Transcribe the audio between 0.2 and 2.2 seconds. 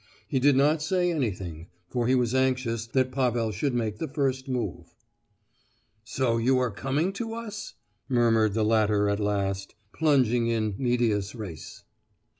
He did not say anything, for he